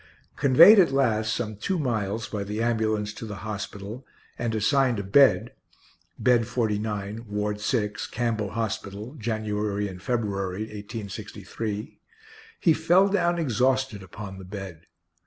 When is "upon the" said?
14.01-14.43